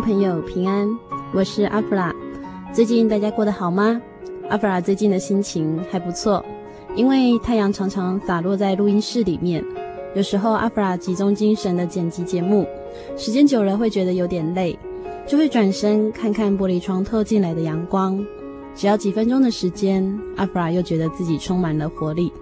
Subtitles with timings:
[0.00, 0.88] 朋友平安，
[1.32, 2.14] 我是阿弗拉。
[2.72, 4.00] 最近大家过得好吗？
[4.48, 6.44] 阿弗拉最近的心情还不错，
[6.94, 9.64] 因为太阳常常洒落在录音室里面，
[10.14, 12.66] 有时候阿弗拉集中精神的剪辑节目，
[13.16, 14.78] 时间久了会觉得有点累，
[15.26, 18.24] 就会转身看看玻璃窗透进来的阳光。
[18.74, 22.32] 只要几分钟的时间，阿弗拉又觉得自己充满了活力。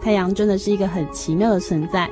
[0.00, 2.10] 太阳真的是一个很奇妙的存在，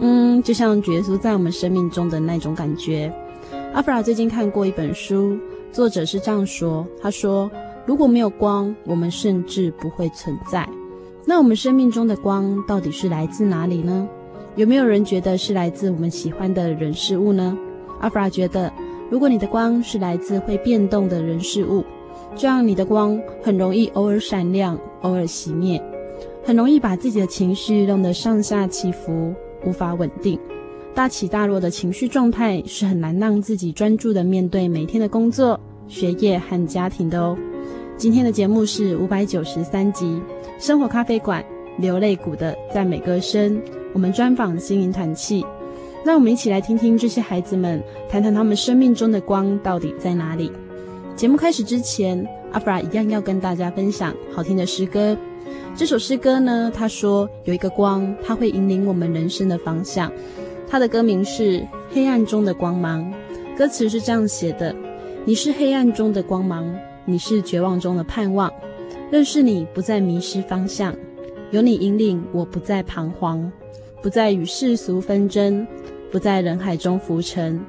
[0.00, 3.12] 嗯，就像耶稣在我们生命中的那种感觉。
[3.72, 5.34] 阿弗拉最近看过一本书，
[5.72, 7.50] 作者是这样说：“他说，
[7.86, 10.68] 如果没有光，我们甚至不会存在。
[11.24, 14.06] 那我们生命中的光到底是来自哪里呢？
[14.56, 17.56] 有没有人觉得是来自我们喜欢的人事物呢？”
[18.00, 18.70] 阿弗拉觉得，
[19.10, 21.82] 如果你的光是来自会变动的人事物，
[22.36, 25.82] 这样你的光很容易偶尔闪亮，偶尔熄灭，
[26.44, 29.32] 很容易把自己的情绪弄得上下起伏，
[29.64, 30.38] 无法稳定。
[30.94, 35.58] 大起大落的情绪状态是很难让自己专注的面对每天的工作、
[35.88, 37.36] 学业和家庭的哦。
[37.96, 40.04] 今天的节目是五百九十三集
[40.58, 41.42] 《生活咖啡馆》
[41.80, 43.58] 流泪谷的赞美歌声。
[43.94, 45.44] 我们专访心灵团契，
[46.04, 50.52] 让我们一起来听听这些孩子们谈谈他们生命中的光到底在哪里。
[51.16, 55.16] 节目开始之前，阿弗拉一样要跟大家分享好听的诗歌。
[55.74, 60.12] 这首诗歌呢，他说有一个光，它会引领我们人生的方向。
[60.72, 61.60] 他的歌名是
[61.90, 63.04] 《黑暗中的光芒》，
[63.58, 64.74] 歌词是这样写的：
[65.26, 66.66] 你是黑暗中的光芒，
[67.04, 68.50] 你是绝望中的盼望。
[69.10, 70.96] 认识你，不再迷失方向，
[71.50, 73.52] 有你引领，我不再彷徨，
[74.02, 75.66] 不再与世俗纷争，
[76.10, 77.60] 不在人海中浮沉。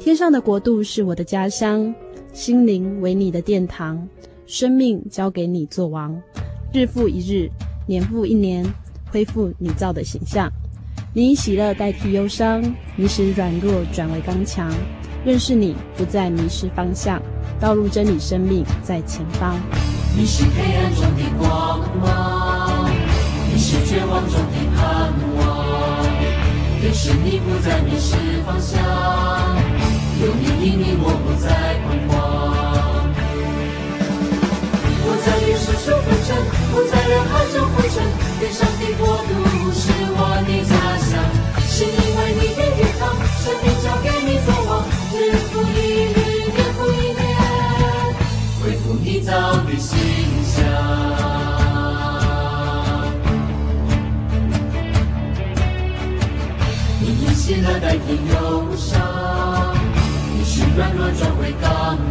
[0.00, 1.94] 天上的国度是我的家乡，
[2.32, 4.08] 心灵为你的殿堂，
[4.46, 6.20] 生命交给你做王。
[6.74, 7.48] 日复一日，
[7.86, 8.66] 年复一年，
[9.12, 10.50] 恢复你造的形象。
[11.18, 12.62] 你以喜乐代替忧伤，
[12.94, 14.70] 你使软弱转为刚强。
[15.24, 17.20] 认识你，不再迷失方向，
[17.58, 19.56] 道路真理生命在前方。
[20.16, 22.88] 你是黑暗中的光芒，
[23.52, 26.06] 你是绝望中的盼望。
[26.80, 28.14] 认识你，不再迷失
[28.46, 28.80] 方向，
[30.22, 31.10] 有你引领我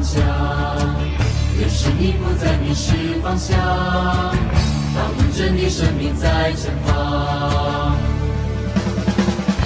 [0.08, 0.24] 刚强，
[1.60, 7.94] 认识你不再迷失方向，道路真理生命在前方。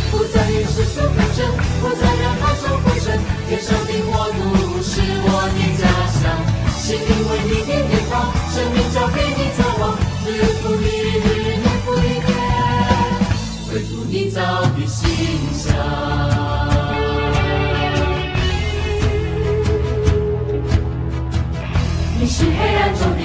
[0.10, 1.46] 不再与世俗纷争，
[1.82, 3.20] 不在人海中浮沉。
[3.48, 6.22] 天上的国度是我的家乡，
[6.80, 9.94] 心灵为你的殿堂，生命交给你作王。
[10.26, 10.28] 日
[10.64, 10.74] 复
[22.94, 23.21] 是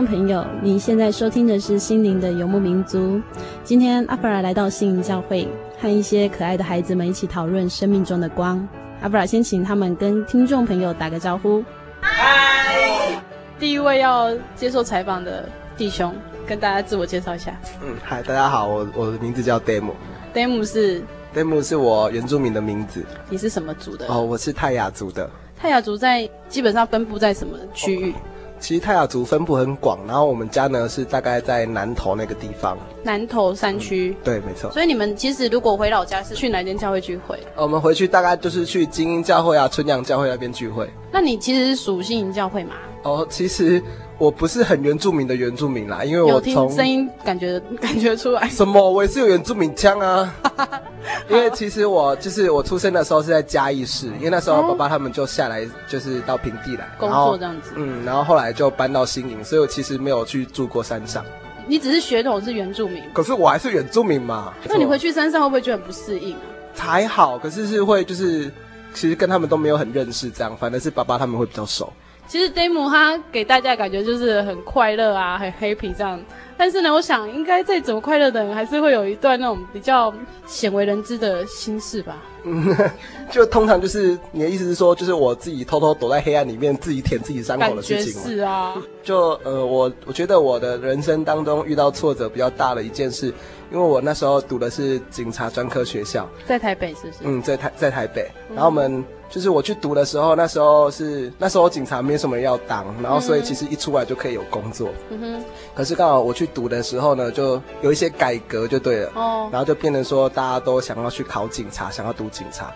[0.00, 3.20] 众朋友，你现在收听的是心灵的游牧民族。
[3.62, 5.46] 今天阿布拉来到心灵教会，
[5.78, 8.66] 和一些可爱的孩子们一起讨论生命中的光。
[9.02, 11.62] 阿布拉先请他们跟听众朋友打个招呼。
[12.00, 13.22] 嗨，
[13.58, 16.14] 第一位要接受采访的弟兄，
[16.46, 17.60] 跟大家自我介绍一下。
[17.82, 19.92] 嗯，嗨，大家好，我我的名字叫 Demo。
[20.32, 21.02] Demo 是
[21.34, 23.04] Demo 是我原住民的名字。
[23.28, 24.06] 你是什么族的？
[24.08, 25.28] 哦，我是泰雅族的。
[25.58, 28.12] 泰雅族在基本上分布在什么区域？
[28.12, 28.16] 哦
[28.60, 32.78] 其实泰雅族分布很广，然后我们家呢是大概在南投那个地方。
[33.02, 34.70] 南投山区、嗯，对，没错。
[34.70, 37.40] 所以你们其实如果回老家是去哪间教会聚会？
[37.56, 40.88] 我们回去大概就是去精英教会啊、春阳教会那边聚会。
[41.10, 42.74] 那你其实是属新营教会吗？
[43.02, 43.82] 哦，其实。
[44.20, 48.46] 我不是很原住民的原住民啦，因为我从声音感觉 感觉出来。
[48.50, 48.90] 什么？
[48.90, 50.30] 我也是有原住民腔啊。
[51.30, 57.72] 因为其实我就是我出生的时候是在嘉义市，因为那时候爸爸他们就下来就是到平地来工作这样子。
[57.76, 61.24] 嗯，然后后来就搬到新营，所以我其实没有去住过山上。
[61.66, 64.52] 你只是血统是原住民，可是我还是原住民嘛。
[64.68, 66.42] 那你回去山上会不会觉得很不适应啊？
[66.76, 68.52] 还好，可是是会就是
[68.92, 71.90] 其实跟他们都没有很认识这样，反正是爸爸他们会比较熟。
[72.30, 76.22] 其实 Demo 他给大家的感觉就是很快乐啊，很 happy 这样。
[76.56, 80.14] 但是呢，我想应该再怎么快乐的人，还是会有一段那种比较
[80.46, 82.22] 鲜为人知的心事吧。
[82.44, 82.64] 嗯，
[83.32, 88.22] 就通常就是你的意思是说，就是我自己偷偷躲在黑暗里面，自己舔自己伤口的事情。
[88.22, 88.76] 是啊。
[89.02, 93.34] 就呃，我我觉得我的人生当中遇到挫折比较大的一件事。
[93.70, 97.18] 因为我那时候读的是警察专科学校，在台北是不是？
[97.22, 98.30] 嗯，在台在台北。
[98.50, 104.90] 然后我们就是我去读的时候，那时候是那时候警察没什么人要当，然后所以其实一出来就可以有工作。
[105.10, 105.44] 嗯哼。
[105.74, 109.12] 可是刚好我去读的时候呢，就有一些改革就对了。
[109.14, 109.48] 哦。
[109.52, 112.72] 然后就变成说大家都想要去考警察，想要读警察。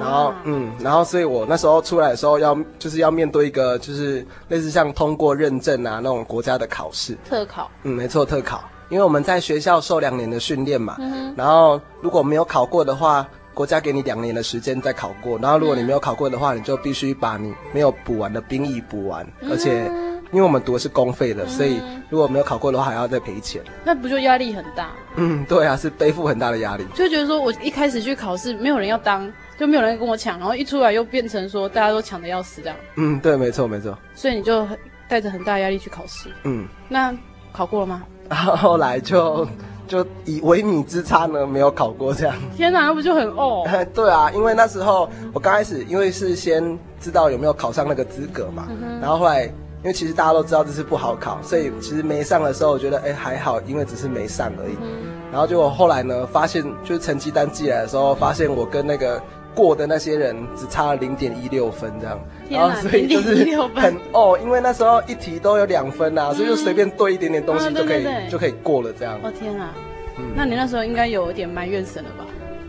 [0.00, 7.16] 然后嗯，然后所以我那时候出来的时候要就是要面对一个就是类似像通过认证啊那种国家的考试。
[7.28, 7.70] 特考。
[7.84, 8.64] 嗯，没错，特考。
[8.88, 15.38] 因为我们在学校受两年的训练嘛，嗯、然后如果没有考过的话，国家给你两年的时间再考过。
[15.38, 19.26] 然后如果你没有考过的话，你就必须把你没有补完的兵役补完。
[19.40, 19.84] 嗯、而且，
[20.30, 21.80] 因为我们读的是公费的，嗯、所以
[22.10, 23.62] 如果没有考过的话，还要再赔钱。
[23.82, 24.90] 那不就压力很大？
[25.16, 26.84] 嗯，对啊，是背负很大的压力。
[26.94, 32.76] 就觉得说我一开始去考试，没有人要当，就没有人跟我抢，然后一出来又变成说大家都抢的要死这样。
[32.96, 33.96] 嗯，对，没错，没错。
[34.14, 34.68] 所以你就
[35.08, 36.28] 带着很大压力去考试。
[36.44, 37.12] 嗯，那
[37.52, 38.02] 考过了吗？
[38.28, 39.46] 然后后来就
[39.86, 42.34] 就以微米之差呢，没有考过这样。
[42.56, 43.64] 天哪，那不就很哦？
[43.94, 48.66] 对啊，因为那时候我刚开始，因为是先知道有没有考上那个资格嘛。
[48.68, 54.76] 嗯、然后后来，因为其实大家都知道这是不好考，所以其实没上的时候，我觉得哎还好，因为只是没上而已。
[54.82, 59.22] 嗯、然后结果后来呢，发现就是成绩单寄来的时候，发现我跟那个。
[59.56, 62.20] 过的那些人只差了零点一六分这样，
[62.50, 63.34] 然后所以就是
[63.74, 69.18] 很哦，因为那时候一题都有两分啊，嗯、所以就随便对一点点东西就可以、就可以过了这样。
[69.22, 69.72] 哦天啊，
[70.18, 72.25] 嗯，那你那时候应该有点埋怨神了吧？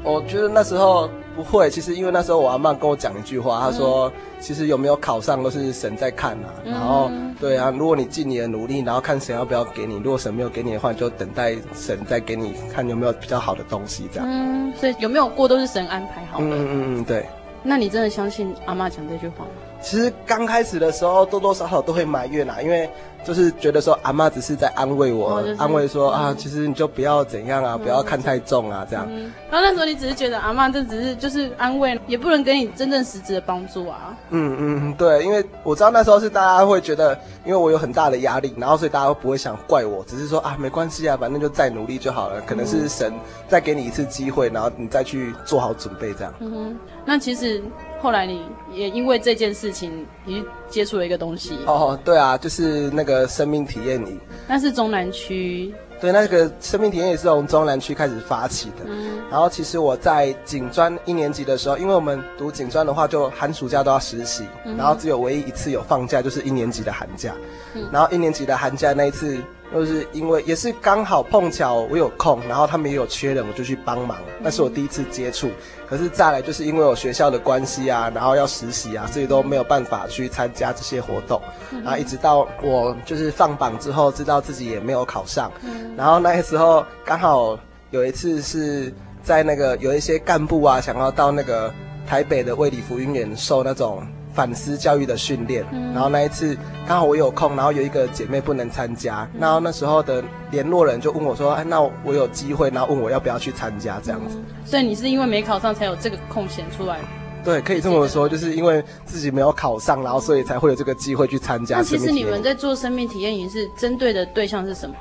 [0.07, 6.53] 我觉得那时候不会，其实因为那时候我阿嬷跟我讲一句话，她说，其实有没有考上都是神在看啊。
[6.63, 7.11] 然后，
[7.41, 14.27] 对啊，如果你尽你的努力，然后看神要不要给你，如果神没有给你的话，你就等待神再给你看有没有比较好的东西这样。
[14.29, 16.45] 嗯，所以有没有过都是神安排好的。
[16.45, 17.25] 嗯嗯嗯，对。
[17.61, 19.51] 那你真的相信阿嬷讲这句话吗？
[19.81, 22.89] 其实刚开始的时候多多少少都会埋怨啊，因为。
[23.25, 29.05] 就是觉得说阿妈只是在安慰我，哦就是、安慰说、嗯、啊，其实你就不要怎样啊，嗯、不要看太重啊，这样。
[29.09, 34.15] 嗯、然后那时候你只是觉得阿妈这只是就是安慰，也不能给你真正实质的帮助啊。
[34.29, 42.39] 嗯嗯，对，因为我知道那时候是大家会觉得，因为我有很大的压力，然后所以大家不会想怪我，只是说啊，没关系啊，反正就再努力就好了。
[42.41, 43.11] 可能是神
[43.49, 46.33] 再给你一次机会，然后你再去做好准备这样。
[46.39, 47.61] 嗯哼，那其实
[47.99, 51.57] 后来你也因为这件事情，你接触了一个东西。
[51.65, 53.27] 哦，对啊，就是那个。
[53.37, 55.71] 生命体验营，那是中南区。
[55.99, 58.85] 对，那个生命体验也是从中南区开始发起的。
[58.87, 67.35] 嗯，然后其实我在警专一年级的时候，因为我们读警专的话，就寒暑假都要实习，嗯、然后只有唯一一次有放假，就是一年级的寒假。
[67.75, 69.37] 嗯，然后一年级的寒假那一次，
[69.71, 74.17] 就是因为也是刚好碰巧我有空，然后他们也有缺人，我就去帮忙。
[74.41, 75.49] 那是我第一次接触。
[75.89, 81.41] 可是再来就是因为我学校的关系啊，然后要实习啊，所以都没有办法去参加这些活动。
[81.83, 85.51] 然后一直到我就是放榜之后，知道自己也没有考上。
[85.95, 87.57] 然后那个时候刚好
[87.91, 91.73] 有一次是在那个有一些干部啊，想要到那个
[92.05, 94.05] 台北的卫理福音院受那种。
[94.37, 95.65] 反思教育的训练，
[95.95, 96.55] 然后那一次
[96.87, 106.99] 刚好我有空，然后有一个姐妹不能参加，然后那时候的联络人就问我说：“哎，那我有机会，然后问我要不要去参加这样子。”所以你是因为没考上才有这个空闲出来？
[107.43, 111.77] 对，可以这么说，就是因为自己没有考上，然后所以才会有这个机会去参加。
[111.77, 114.95] 那其实你们在做生命体验营是针对的对象是什么？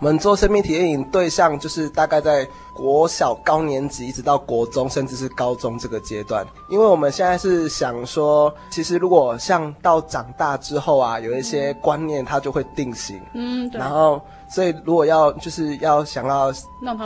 [0.00, 6.46] 我们做生命体验营对象就是大概在国小高年级一直到国中，甚至是高中这个阶段。
[6.70, 13.20] 因为我们现在是想说，其实如果像到长大之后啊，有一些观念它就会定型。
[13.34, 13.78] 嗯，对。
[13.78, 16.50] 然后，所以如果要就是要想要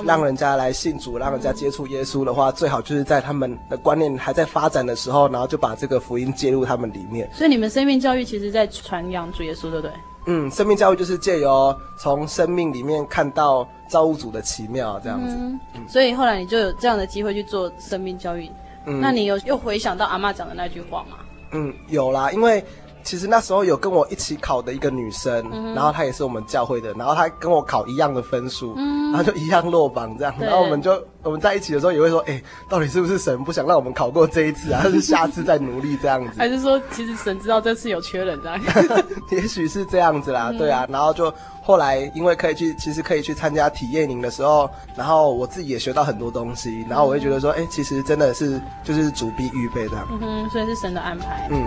[0.05, 7.29] 让人家来信主，让人家接触耶稣的话，最好就是在他们的观念还在发展的时候，然后就把这个福音介入他们里面。
[7.33, 9.91] 所以你们生命教育其实在传扬主耶稣，对不对？
[10.27, 15.35] 嗯，生命教育就是借由从生命里面看到造物主的奇妙这样子。
[15.39, 18.51] 嗯，嗯，所以后来你就有这样的机会去做生命教育。
[18.87, 21.19] 嗯，那你有又回想到阿嬷讲的那句话吗？
[21.53, 22.65] 嗯，有啦，因为。
[23.05, 30.35] 其实那时候有跟我一起考的一个女生，嗯、然后她也是我们教会的，然后她跟我考一样的分数，嗯、然后就一样落榜这样。
[30.41, 34.81] 然后我们就我们在一起的时候也会说，哎，到底是不是神不想让我们考过这一次啊？
[34.83, 36.33] 还是下次再努力这样子？
[36.39, 38.61] 还是说其实神知道这次有缺人这样？
[39.31, 40.87] 也许是这样子啦，对啊。
[40.91, 41.33] 然后就
[41.63, 50.07] 后来因为可以去，其实可以去参加体验营的时候，然后我自己也学到很多东西，然后我会觉得说，哎，其实真的是就是主必预备这样。
[50.11, 51.49] 嗯哼，所以是神的安排。
[51.51, 51.65] 嗯。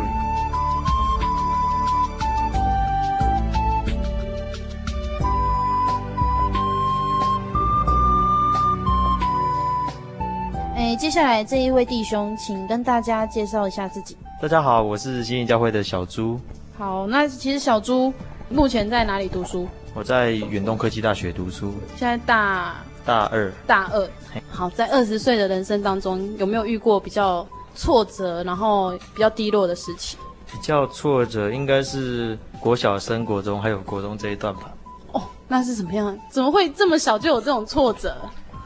[10.96, 14.16] 接下来这一位弟兄，请跟大家介绍一下自己。
[14.42, 16.40] 大家好，我是新义教会的小朱。
[16.78, 18.14] 好，那其实小朱
[18.50, 19.68] 目前在哪里读书？
[19.94, 21.74] 我在远东科技大学读书。
[21.96, 22.76] 现在大
[23.06, 23.52] 大二。
[23.66, 24.10] 大二。
[24.50, 30.18] 好，在二十岁的人生当中，有没有遇过比较挫折，然后比较低落的事情？
[30.52, 34.72] 比较挫折应该是国小升国中，还有国中这一段吧。
[35.12, 36.18] 哦，那是怎么样？
[36.30, 38.16] 怎么会这么小就有这种挫折？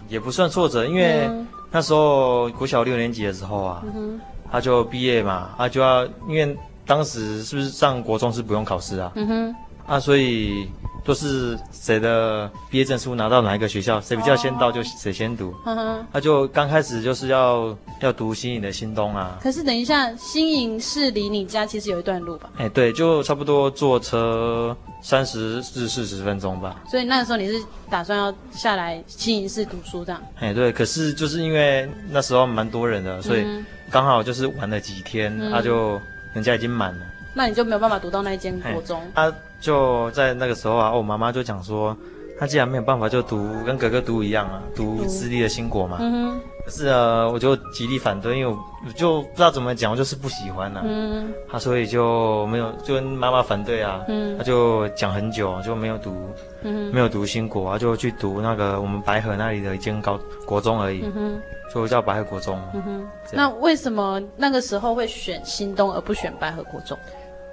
[0.07, 1.47] 也不算挫折，因为、嗯。
[1.71, 4.19] 那时候国小六年级的时候啊，嗯、
[4.51, 9.11] 他就毕业嘛，他就要因为当时是不是上国中是不用考试啊？
[9.15, 9.55] 嗯哼，
[9.87, 10.69] 啊，所以
[11.03, 15.53] 都是谁的毕业证书拿到哪一个学校，谁比较先到就谁先读。
[15.65, 19.38] 嗯哼，他就刚开始就是要要读新营的新东啊。
[19.41, 22.50] 可是等一下，新营是离你家其实有一段路吧？
[22.58, 24.75] 哎，对，就差不多坐车。
[25.03, 27.55] 三十至四十分钟吧，所以那个时候你是
[27.89, 30.22] 打算要下来新营市读书这样？
[30.39, 33.43] 哎，对，可是就是因为那时候蛮多人的，所以
[33.89, 36.00] 刚好就是玩了几天，他、嗯啊、就
[36.36, 39.01] 人家已经满了，那你就没有办法读到那一间国中。
[39.15, 41.96] 他、啊、就在那个时候啊，我妈妈就讲说，
[42.39, 45.98] 她既然没有办法，就读跟哥哥读一样啊，读私立的新国嘛。
[46.01, 46.39] 嗯。
[46.63, 50.84] 可是啊，我就极力反对，因为我就不知道怎么讲，我就是不喜欢呐、啊。
[50.86, 54.06] 嗯，她所以就没有就跟妈妈反对啊。
[54.08, 56.15] 嗯，她就讲很久，就没有读，
[56.62, 61.01] 嗯，没有读新国啊，就去读那个我们白河那里的一间高国中而已。
[61.03, 61.41] 嗯哼，
[61.74, 62.62] 就叫白河国中。
[62.75, 66.96] 嗯哼，那为什么那个时候会选新东而不选白河国中？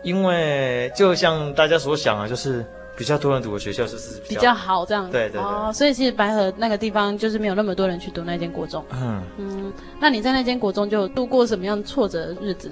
[0.02, 2.64] 因为就像大家所想啊，就是。
[2.98, 5.12] 比较多人读的学校就是比较，比较好，这样子。
[5.12, 5.40] 对对对。
[5.40, 8.84] 哦，所以其实白河那个地方就是没有那么多人去读那间国中。
[8.90, 9.72] 嗯嗯。
[10.00, 12.68] 那你在那间国中就度过什么样挫折的日子？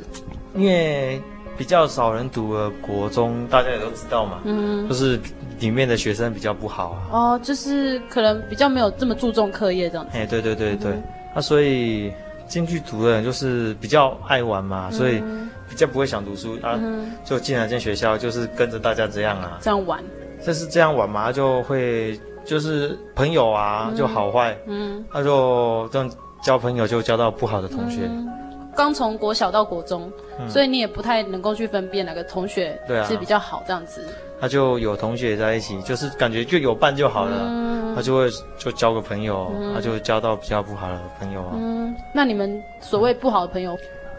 [0.56, 1.23] 因为
[1.56, 4.40] 比较少人读了国中，大家也都知道嘛。
[4.42, 4.88] 嗯。
[4.88, 5.16] 就是
[5.61, 7.06] 里面的学生比较不好啊。
[7.12, 10.18] 哦，就是可能比较没有这么注重课业这样子。
[10.18, 10.90] 哎，对对对对。
[10.90, 11.04] 那、嗯
[11.37, 12.12] 啊、所以
[12.49, 15.23] 进去读的人就是比较爱玩嘛，所以。
[15.76, 16.80] 比较不会想读书啊，
[17.23, 20.02] 就进来这间学校，就是跟着大家这样啊，这样玩，
[20.42, 26.11] 就是这样玩嘛，就会就是朋友啊，就好坏，嗯，他就这样
[26.42, 28.09] 交朋友就交到不好的同学。
[28.75, 30.11] 刚从国小到国中，
[30.49, 34.02] 所以你也不太能够去分辨哪个同学是比较好这样子。
[34.40, 41.52] 他就有同学在一起，就是感觉就有伴就好了，他就会就交个朋友，他就交到比较不好的朋友啊。
[41.54, 43.76] 嗯，那你们所谓不好的朋友？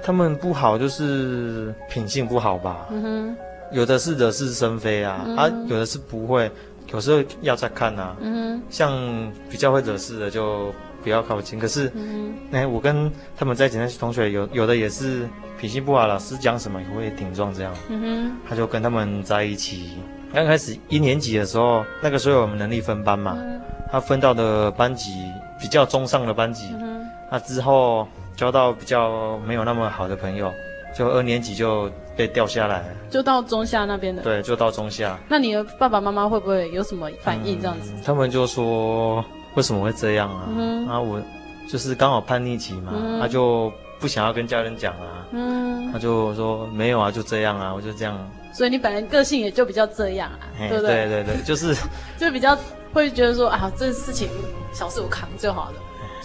[0.07, 2.87] 他们不好，就是品性不好吧？
[2.91, 3.37] 嗯哼，
[3.73, 6.49] 有的是惹是生非啊，嗯、啊，有的是不会，
[6.93, 8.15] 有时候要再看呐、啊。
[8.21, 10.73] 嗯哼，像比较会惹事的就
[11.03, 11.59] 不要靠近。
[11.59, 15.27] 可是，嗯哼，哎，我跟他们在一起那些同学，有有的也是
[15.59, 17.73] 品性不好，老师讲什么也会顶撞这样。
[17.89, 19.97] 嗯哼，他就跟他们在一起，
[20.33, 23.59] 刚开始一年级的时候，那个时候我们能力分班嘛，嗯
[23.91, 25.11] 他分到的班级
[25.59, 30.53] 比较中上的班级，嗯那之后交到比较没有那么好的朋友，
[30.95, 34.21] 就二年级就被调下来了，就到中下那边的。
[34.21, 35.19] 对，就到中下。
[35.27, 37.59] 那你的爸爸妈妈会不会有什么反应？
[37.59, 37.91] 这样子？
[37.95, 39.25] 嗯他们就说
[39.55, 40.45] 为什么会这样啊？
[40.49, 41.21] 嗯哼啊，我
[41.67, 48.15] 就是刚好叛逆期嘛，他、嗯就不想要跟家人讲啊，嗯他，就说没有啊，就这样啊，我就这样。
[48.53, 51.07] 所以你本来个性也就比较这样啊，对不对？
[51.07, 51.75] 对对对，就是
[52.19, 52.55] 就比较
[52.93, 54.29] 会觉得说啊，这事情
[54.73, 55.75] 小事我扛就好了，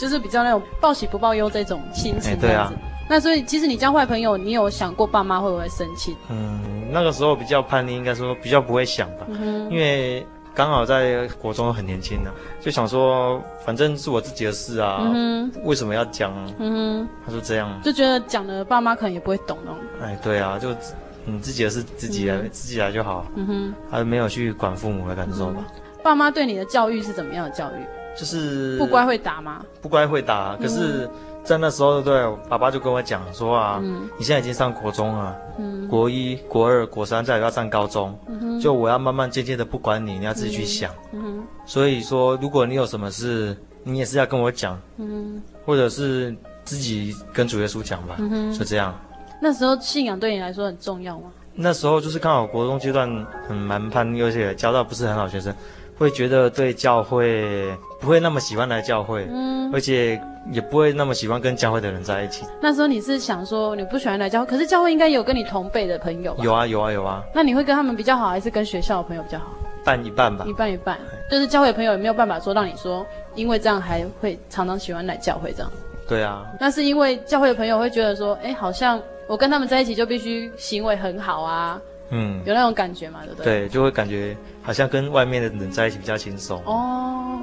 [0.02, 2.72] 就是比较那种报喜不报忧这种心情哎对啊。
[3.08, 6.16] 那所以其实你交坏朋友，你有想过爸妈会不会生气？
[6.28, 16.32] 嗯，那个时候比较叛逆，应该说比较不会想吧，嗯因为刚好在国中很年轻呢、就想说反正是我自己的事啊，嗯，为什么要讲？
[16.58, 19.80] 嗯他说这样，，就觉得讲了爸妈可能也不会懂那种。
[20.02, 20.70] 哎，对啊，就
[21.24, 25.64] 你自己的事自己来，嗯自己来就好，嗯哼，他没有去管父母的感受吧，
[26.02, 28.01] 爸妈对你的教育是怎么样的教育？
[28.16, 29.64] 就是不乖会打吗？
[29.80, 31.08] 不乖会打，可是，
[31.42, 40.90] 在那时候，对，爸爸就跟我讲说啊，嗯你现在已经上国中了，嗯国一、国二、国三，再有要上高中，嗯就我要慢慢渐渐的不管你，你要自己去想。
[41.12, 48.94] 嗯所以说，如果你有什么事，你也是要跟我讲，嗯或者是自己跟主耶稣讲吧，嗯，就这样。
[49.40, 51.32] 那时候信仰对你来说很重要吗？
[51.54, 53.08] 那时候就是刚好国中阶段
[53.46, 55.52] 很蛮叛逆，而且交到不是很好学生，
[56.02, 62.44] 会觉得对教会不会那么喜欢来教会，嗯，而且也不会那么喜欢跟教会的人在一起。
[62.60, 66.44] 那时候你是想说你不喜欢来教会，可是教会应该有跟你同辈的朋友吧？
[66.44, 69.46] 有啊有啊有啊，那你会跟他们比较好，还是跟学校的朋友比较好？
[69.84, 70.52] 半一半吧一。
[70.52, 70.98] 半一半，
[71.30, 75.70] 就是教会的朋友也没有办法说让你说，因为这样还会常常喜欢来教会这样。
[76.08, 81.80] 对啊，那是因为教会的朋友会觉得说，哎，好像我跟他们在一起就必须行为很好啊，
[82.12, 83.60] 嗯，有那种感觉嘛，对不对？
[83.62, 86.62] 对，就会感觉好像跟外面的人在一起比较轻松。
[86.64, 87.40] 哦，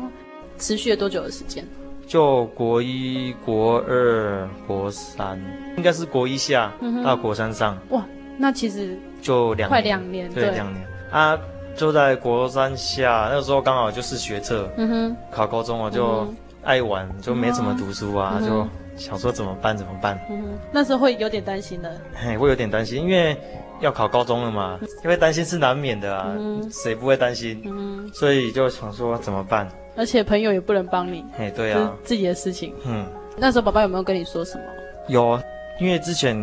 [0.57, 1.65] 持续了多久的时间？
[2.07, 5.39] 就国一、国二、国三，
[5.77, 8.03] 应该是国一下嗯到国三上，哇，
[8.37, 10.87] 那其实就两快两年，对，两年。
[11.11, 11.37] 啊，
[11.75, 23.37] 就在国三下，那个时候刚好就是学测，嗯哼，考高中啊就嗯爱玩，就没怎么读书啊，嗯就想说怎么办怎么办，嗯哼，那时候会有点担心的，嘿，会有点担心，因为
[23.79, 27.61] 要考高中了嘛，因为担心是难免的啊，嗯谁不会担心？
[27.65, 29.67] 嗯，所以就想说怎么办？
[29.95, 32.73] 而且朋友也不能帮你，哎，对啊，自己的事情。
[32.85, 33.05] 嗯，
[33.37, 34.63] 那时候爸爸有没有跟你说什么？
[35.07, 35.39] 有，
[35.79, 36.35] 因为之前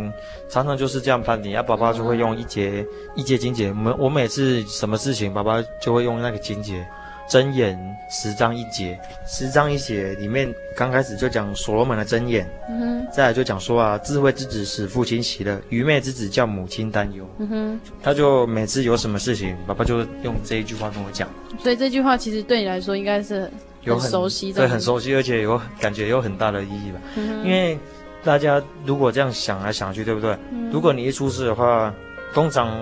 [0.49, 6.87] 常常就是这样判定，啊，爸爸就会用一节、一节金节，我们我每次什么事情，爸爸就会用那个金节，
[7.29, 7.77] 箴言
[8.09, 17.29] 十章一节，十章一节里面刚开始就讲所罗门的箴言，嗯哼，再来就讲说啊，智慧之子使父亲喜乐，愚昧之子叫母亲担忧。
[17.39, 21.29] 嗯哼，他就每次有什么事情，爸爸就用这一句话跟我讲，
[21.61, 23.51] 所以这句话其实对你来说应该是
[23.83, 27.01] 有很熟悉的，对，很熟悉，而且有感觉有很大的意义吧。
[27.17, 27.77] 嗯，因为
[28.23, 30.37] 大家如果这样想来想去，对不对？
[30.53, 30.71] 嗯。
[30.71, 31.93] 如果你一出事的话，
[32.33, 32.73] 通常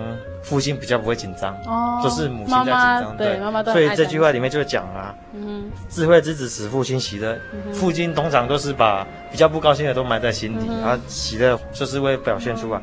[0.45, 12.81] 父亲比较不会紧张，哦，就是母亲在紧张，妈妈对妈妈都所以这句话里面就讲啊，嗯智慧之子使父亲喜乐，哼父亲通常都是把比较不高兴的都埋在心底，嗯然后喜乐就是会表现出来，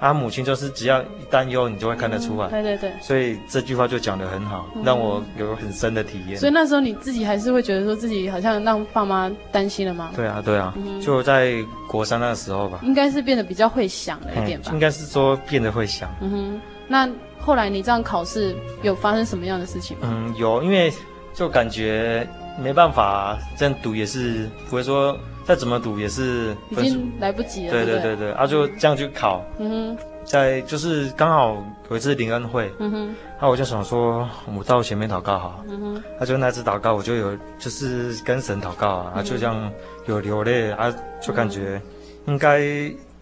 [0.00, 2.48] 啊，母亲就是只要一担忧，你就会看得出来。
[2.48, 2.92] 对对对。
[3.00, 6.36] 所以这句话就讲得很好，让我有很深的体验。
[6.36, 10.10] 所以那时候你自己还是会觉得说自己好像让爸妈担心了吗？
[10.16, 11.54] 对啊，对啊，嗯就在
[11.88, 14.80] 国三那个时候吧，应该是变得比较会想了一点吧嗯应。
[14.80, 16.10] 该是说变得会想。
[16.20, 17.08] 嗯哼，那
[17.40, 20.08] 后来你这样考试有发生什么样的事情吗？
[20.10, 20.92] 嗯，有，因为
[21.32, 22.26] 就感觉
[22.60, 26.76] 没办法这样读，也是不会说再怎么读也是已。
[26.76, 27.72] 经来不及了。
[27.72, 28.16] 对对不对？
[28.16, 39.70] 对对，啊，就这样去考，嗯哼，在就是刚好有一次灵恩会，嗯哼，那我就想说，我到前面祷告好，嗯哼，他就那次祷告，我就有就是跟神祷告啊，啊就这样
[40.06, 41.80] 有流泪啊，就感觉
[42.26, 42.60] 应该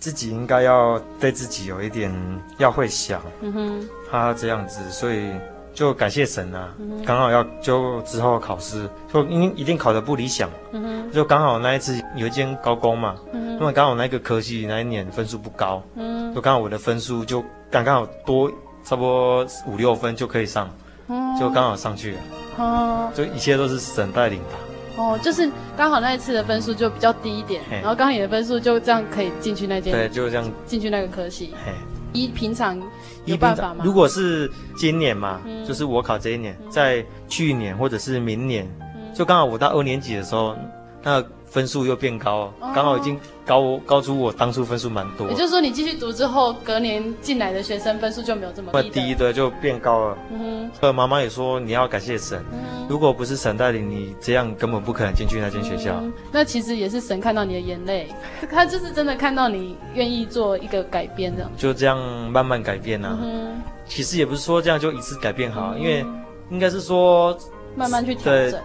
[0.02, 2.12] 自己应该要对自己有一点
[2.58, 3.22] 要会想。
[3.40, 5.30] 嗯哼，他这样子，所以
[5.72, 16.34] 就感谢神啊，嗯刚好要就之后考试，就一一定考得不理想，嗯哼，就刚好那一次有一间高工嘛，嗯那么刚好那个科系那一年分数不高，嗯。
[16.34, 18.50] 就刚好我的分数就刚刚好多
[18.82, 20.68] 差不多五六分就可以上，
[21.06, 22.20] 哼，就刚好上去了，
[22.58, 23.08] 哦。
[23.14, 24.71] 就一切都是神带领的。
[24.96, 31.54] 哦，就是刚好那一次的分数就比较低一点，然后刚好你的分数就这样可以进去那间对，就这样，进去那个科系。
[31.64, 31.72] 嘿。
[32.14, 32.78] 一平常
[33.24, 33.82] 一有办法吗？
[33.82, 40.54] 如果是今年嘛，嗯就是我考这一年，在去年或者是明年，嗯就刚好我到二年级的时候，
[41.02, 45.28] 那分数又变高，刚、哦、好已经高高出我当初分数蛮多。
[45.28, 48.78] 也就是说，你继续读之后，隔年进来的学生分数就没有这么低。
[48.78, 50.18] 那低的就变高了。
[50.32, 50.70] 嗯哼。
[50.80, 56.10] 呃，妈妈也说你要感谢神，嗯、如果不是神带领你，这样根本不可能进去那间学校、嗯。
[56.32, 58.08] 那其实也是神看到你的眼泪，
[58.50, 61.52] 他就是真的看到你愿意做一个改变这样。
[61.58, 61.98] 就这样
[62.30, 63.18] 慢慢改变啊。
[63.22, 63.60] 嗯。
[63.86, 66.06] 其实也不是说这样就一次改变好，嗯、因为
[66.48, 67.36] 应该是说
[67.76, 68.58] 慢慢去调整，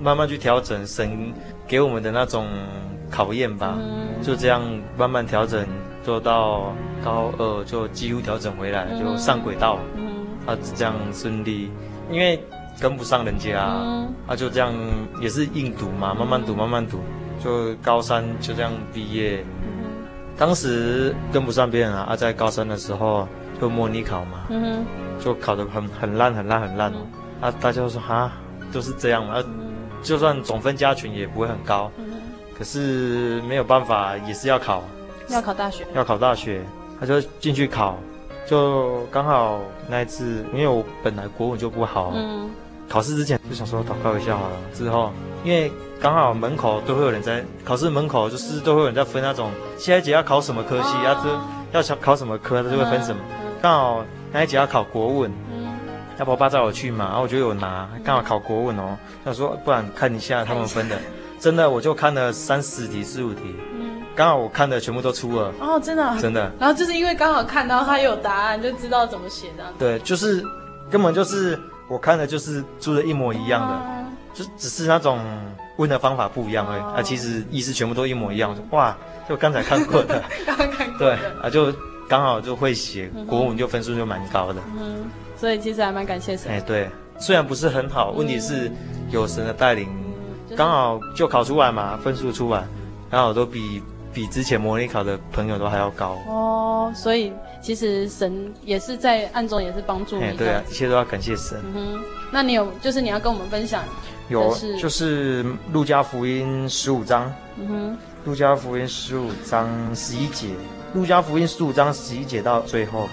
[0.00, 1.32] 慢慢去调整神。
[1.66, 2.46] 给我们的那种
[3.10, 4.60] 考验吧，嗯、就这样
[4.98, 5.66] 慢慢调整，
[6.04, 11.70] 做到高二就几乎调整回来，嗯、就上轨道，嗯，啊，这样顺利，
[12.10, 12.38] 因为
[12.78, 14.74] 跟不上人家，嗯、啊，就这样
[15.22, 17.00] 也是硬读嘛，慢慢读，慢慢读，
[17.42, 19.42] 就高三就这样毕业。
[19.62, 20.04] 嗯、
[20.36, 23.26] 当时跟不上别人啊，啊，在高三的时候
[23.58, 24.84] 就模拟考嘛，嗯，
[25.18, 27.06] 就考得很很烂，很烂，很烂，嗯、
[27.40, 28.30] 啊，大家都说啊，
[28.70, 29.38] 都是这样嘛。
[29.38, 29.44] 啊
[30.04, 32.04] 就算总分加权也不会很高，嗯、
[32.56, 34.84] 可是没有办法，也是要考，
[35.28, 36.60] 要考大学，要考大学，
[37.00, 37.98] 他就进去考，
[38.46, 42.50] 就刚好那一次，因为我本来国文就不好，嗯，
[42.88, 45.10] 考试之前就想说祷告一下好了，之后
[45.42, 51.18] 因为刚好门口都会有人在考试门口，就是都会有人在分那种下一节要考什么科系，啊，
[51.72, 53.22] 这要考什么科，他就会分什么，
[53.62, 55.32] 刚、嗯、好那一节要考国文。
[56.18, 58.96] 要不我爸载我去嘛，然后我就有拿，刚好考国文哦。
[59.24, 60.96] 他说，不然看一下他们分的，
[61.40, 65.52] 真的我就看了三十题、四五题，嗯，刚好我看的全部都出了。
[65.60, 66.52] 哦，真的，真的。
[66.58, 69.64] 然后就是因为刚好看到他有答案，就知道怎么写的。
[69.78, 70.42] 对，就是
[70.90, 75.18] 根本就是我看的就是出的一模一样的，就只是那种
[75.78, 76.82] 问的方法不一样而已。
[76.82, 78.56] 啊，其实意思全部都一模一样。
[78.70, 78.96] 哇，
[79.28, 81.16] 就刚才看过的， 刚刚看过的。
[81.16, 81.72] 对啊，就
[82.08, 84.60] 刚好就会写国文，就分数就蛮高的。
[84.78, 85.04] 嗯。
[85.44, 86.50] 所以其实还蛮感谢神。
[86.50, 88.72] 哎，对，虽然不是很好，问题是
[89.10, 89.86] 有神的带领，
[90.56, 92.66] 刚好就考出来嘛，分数出来，
[93.10, 96.16] 刚好都比比之前模拟考的朋友都还要高。
[96.26, 97.30] 哦，所以
[97.60, 100.34] 其实神也是在暗中也是帮助你。
[100.34, 101.60] 对啊，一切都要感谢神。
[101.74, 103.84] 嗯哼，那你有就是你要跟我们分享？
[104.30, 107.30] 有，就是路加福音十五章。
[107.58, 110.48] 嗯哼，路加福音十五章十一节。
[110.94, 113.08] 路加福音十五章十一节到最后，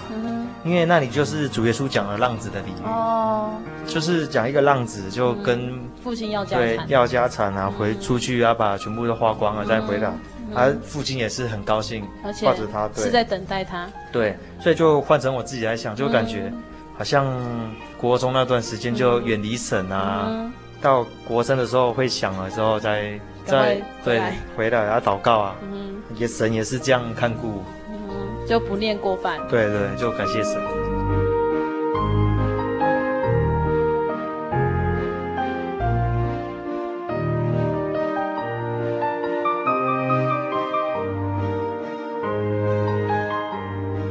[0.63, 3.51] 因为那里就是主耶稣讲了浪子的比喻，哦，
[3.87, 10.11] 就是讲一个浪子就跟父亲要家对要家产啊，回出去啊，把全部都花光了再回来，
[10.53, 12.05] 他父亲也是很高兴，
[12.43, 16.51] 抱着他，对，是在等待他，对，所以就换成我自己来想，就感觉
[16.97, 17.25] 好像
[17.97, 24.21] 国中那段时间就远离神啊，嗯、到国三的时候会想了之后再再对
[24.55, 25.55] 回来然后祷告啊。
[25.63, 25.97] 嗯。
[26.17, 27.63] 也神也是这样看顾，
[28.11, 29.39] 嗯，就不念过饭。
[29.49, 30.61] 对对，就感谢神。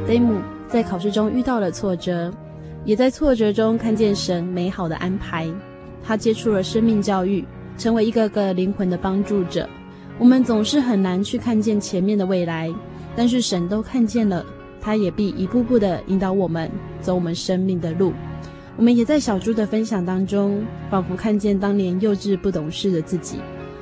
[0.07, 2.29] 雷姆在考试中遇到了挫折，
[2.83, 5.47] 也在挫折中看见神美好的安排。
[6.03, 7.45] 他接触了生命教育，
[7.77, 9.69] 成为一个个灵魂的帮助者。
[10.19, 12.69] 我们总是很难去看见前面的未来，
[13.15, 14.45] 但是神都看见了，
[14.79, 16.71] 他也必一步步地引导我们
[17.01, 18.13] 走我们生命的路。
[18.77, 23.37] 我们也在小猪的分享当中，仿佛看见当年幼稚不懂事的自己。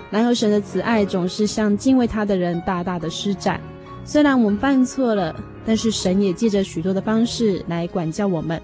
[0.10, 3.62] 然而神的慈爱总是向敬畏他的人大大的施展。
[4.04, 8.60] 虽然我们犯错了，但是神也借着许多的方式来管教我们。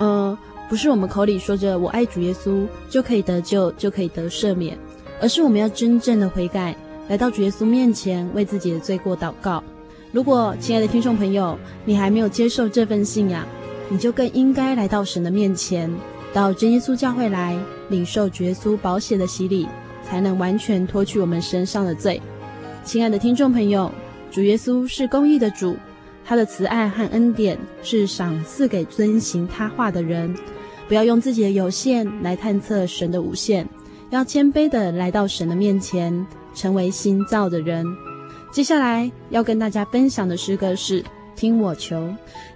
[0.00, 4.76] 嗯、呃，不是我们口里说着我爱主耶稣就可以得救，就可以得赦免，
[5.20, 6.76] 而是我们要真正的悔改。
[7.08, 9.62] 来到主耶稣面前，为自己的罪过祷告。
[10.10, 13.46] 如果亲爱的听众朋友，你还没有接受这份信仰，
[13.90, 15.94] 你就更应该来到神的面前，
[16.32, 17.58] 到真耶稣教会来
[17.90, 19.68] 领受耶稣宝血的洗礼，
[20.02, 22.20] 才能完全脱去我们身上的罪。
[22.84, 23.92] 亲爱的听众朋友，
[24.30, 25.76] 主耶稣是公义的主，
[26.24, 30.34] 他的慈爱和恩典是赏赐给遵行他话的人。
[30.88, 33.68] 不要用自己的有限来探测神的无限，
[34.08, 36.26] 要谦卑的来到神的面前。
[36.54, 37.86] 成为新造的人。
[38.50, 41.02] 接下来要跟大家分享的诗歌是
[41.36, 41.96] 《听我求》，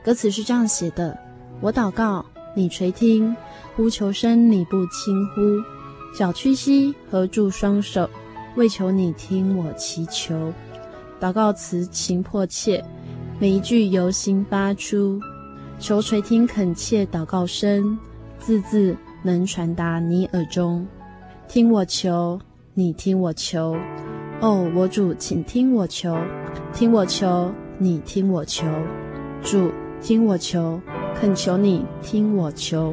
[0.03, 1.17] 歌词是这样写的：
[1.61, 2.25] 我祷告，
[2.57, 3.35] 你垂听；
[3.77, 5.41] 呼求声，你不轻呼。
[6.17, 8.09] 脚屈膝，合住双手，
[8.57, 10.53] 为求你听我祈求。
[11.21, 12.83] 祷告词情迫切，
[13.39, 15.21] 每一句由心发出，
[15.79, 17.99] 求垂听恳切祷告声，
[18.39, 20.87] 字字能传达你耳中。
[21.49, 22.41] 听我求。
[22.75, 23.77] 你听我求，
[24.43, 26.19] 哦，我主，请听我求，
[26.75, 28.67] 听我求，你听我求，
[29.41, 30.81] 主，听我求，
[31.15, 32.93] 恳求你听我求。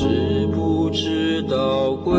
[0.00, 2.16] 知不知道归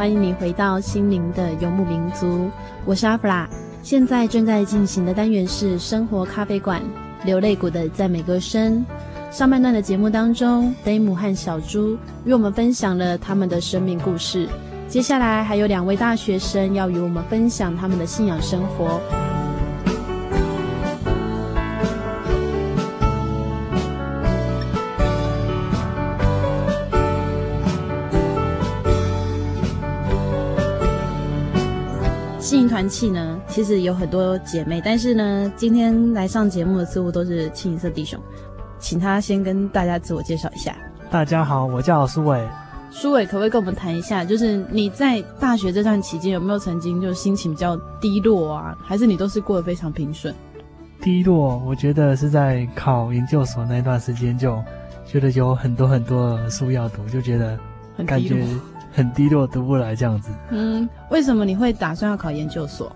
[0.00, 2.50] 欢迎你回到心灵的游牧民族，
[2.86, 3.46] 我是阿弗拉。
[3.82, 6.80] 现在正在进行的单元是生活咖啡馆，
[7.22, 8.82] 流泪谷的赞美歌声。
[9.30, 14.48] 上半段的节目当中，贝姆和小猪与我们分享了他们的生命故事。
[14.88, 18.98] 接下来还有两位大学生要与我们分享他们的信仰生活。
[32.80, 38.18] 团契呢，其实有很多姐妹，但是呢，今天来上节目的似乎都是清一色弟兄，
[38.78, 40.74] 请他先跟大家自我介绍一下。
[41.10, 42.42] 大家好，我叫苏伟。
[42.90, 48.74] 苏伟，可不可以跟我们谈一下，就是你在大学这段期间有没有曾经就心情比较低落啊？
[48.82, 50.34] 还是你都是过得非常平顺？
[51.02, 54.58] 低落，我觉得是在考研究所那段时间，就
[55.04, 57.58] 觉得有很多很多的书要读，就觉得
[58.06, 58.42] 感觉。
[58.92, 60.30] 很低落，读不来这样子。
[60.50, 62.90] 嗯，为什么你会打算要考研究所？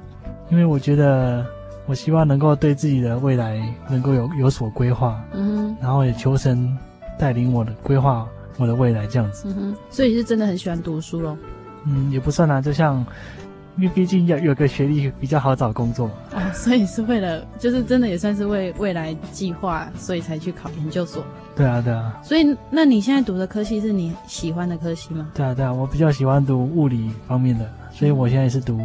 [0.50, 1.44] 因为我觉得，
[1.86, 5.22] 我希望能够对自己的未来能够有有所规划。
[5.32, 6.76] 嗯哼，然后也求神
[7.18, 8.26] 带领我的规划
[8.58, 9.48] 我的未来这样子。
[9.48, 11.36] 嗯哼，所以是真的很喜欢读书咯。
[11.86, 13.04] 嗯，也不算啊，就像。
[13.76, 21.24] 因为毕竟要有个学历比较好找工作哦，所以是为了，就是真的也算是为未来计划，所以才去考研究所。
[21.56, 22.18] 对啊，对啊。
[22.22, 25.28] 所以，那你现在读的科系是你喜欢的科系吗？
[25.34, 28.80] 对啊，对啊，我比较喜欢读物理方面的，所以我现在是读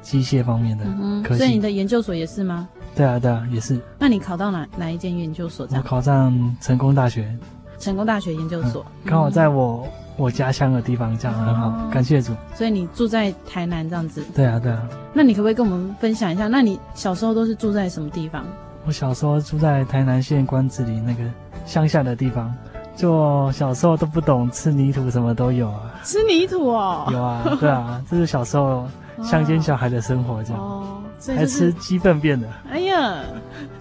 [0.00, 0.84] 机械方面的
[1.22, 1.38] 科系。
[1.38, 2.68] 所以你的研究所也是吗？
[2.94, 3.80] 对啊，对啊，也是。
[3.98, 5.66] 那你考到哪哪一间研究所？
[5.70, 7.36] 我考上成功大学。
[7.78, 9.86] 成功大学研究所，刚好在我。
[10.18, 12.34] 我家乡的地方这样很好，哦，感谢主。
[12.54, 14.22] 所以你住在台南这样子？
[14.34, 14.86] 对啊，对啊。
[15.14, 16.48] 那你可不可以跟我们分享一下？
[16.48, 18.44] 那你小时候都是住在什么地方？
[18.84, 21.22] 我小时候住在台南县关子里那个
[21.64, 22.52] 乡下的地方，
[22.96, 25.94] 就小时候都不懂吃泥土，什么都有啊。
[26.04, 27.08] 吃泥土哦？
[27.12, 28.86] 有啊，对啊，这是小时候
[29.22, 30.60] 乡间小孩的生活这样。
[30.60, 30.94] 哦。
[31.36, 32.46] 还吃鸡粪便的。
[32.70, 33.24] 哎呀，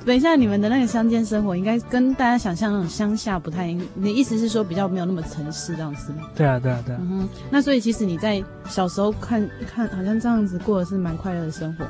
[0.08, 3.86] 等一下，你们的那个乡间生活应该跟大家想象那种乡下不太一样。
[3.94, 6.30] 你的意思是说比较没有那么城市这样子吗？
[6.34, 7.00] 对啊，对啊，对啊。
[7.02, 11.86] 嗯哼，那所以其实你在小时候看看，好像这样子过的是蛮快乐的生活。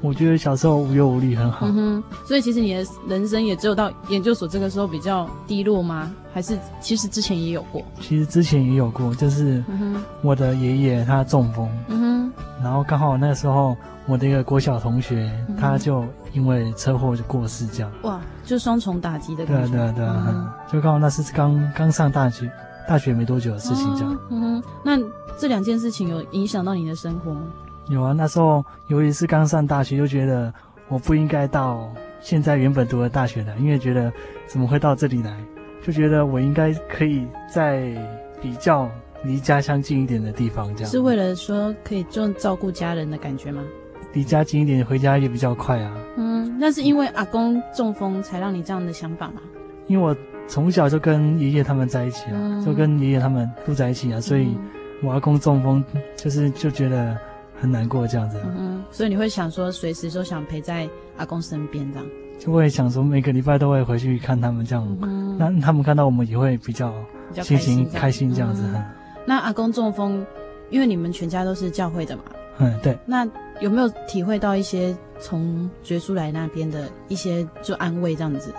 [0.00, 1.66] 我觉得小时候无忧无虑很好。
[1.66, 6.10] 嗯哼，所以其实你的人生也只有到研究所这个时候比较低落吗？
[6.32, 7.82] 还是其实之前也有过？
[8.00, 9.62] 其实之前也有过，就是
[10.22, 12.32] 我的爷爷他中风，嗯哼，
[12.62, 13.76] 然后刚好那时候
[14.06, 17.92] 我的一个国小同学，嗯、他就因为车祸就过世，这样。
[18.02, 19.72] 哇，就双重打击的感觉。
[19.72, 22.50] 对啊对啊对啊，嗯、就刚好那是刚刚上大学。
[22.88, 24.12] 大学没多久的事情这样。
[24.12, 24.98] 哦、嗯哼，那
[25.38, 27.42] 这两件事情有影响到你的生活吗？
[27.90, 30.52] 有啊，那时候尤其是刚上大学，就觉得
[30.88, 34.12] 我不应该到现在原本读的大学来，因为觉得
[34.46, 35.36] 怎么会到这里来，
[35.82, 37.92] 就觉得我应该可以在
[38.40, 38.88] 比较
[39.24, 40.90] 离家乡近一点的地方这样。
[40.90, 43.62] 是为了说可以就照顾家人的感觉吗？
[44.12, 45.92] 离家近一点，回家也比较快啊。
[46.16, 49.40] 嗯，那是因为阿公中风才让你这样的想法吗？
[49.86, 50.16] 因为我
[50.46, 54.56] 从小就跟爷爷他们在一起啊，嗯、就跟爷爷他们住在一起啊，所以
[55.02, 55.84] 我阿公中风，
[56.16, 57.16] 就是就觉得
[57.60, 58.40] 很难过这样子。
[58.56, 62.08] 嗯，所以你会想说，随时都想陪在阿公身边这样。
[62.38, 64.84] 就会想说，每个礼拜都会回去看他们这样。
[65.02, 66.92] 嗯，那他们看到我们也会比较
[67.42, 68.62] 心情开心这样子。
[68.74, 68.82] 嗯、
[69.26, 70.24] 那阿公中风，
[70.70, 72.22] 因为你们全家都是教会的嘛。
[72.58, 72.98] 嗯，对。
[73.04, 73.28] 那
[73.60, 78.54] 有没有体会到一些从觉书来那边的一些就安慰这样子？